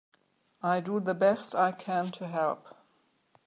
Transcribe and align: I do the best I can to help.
I 0.63 0.79
do 0.79 0.99
the 0.99 1.13
best 1.13 1.53
I 1.53 1.71
can 1.71 2.09
to 2.13 2.25
help. 2.27 2.75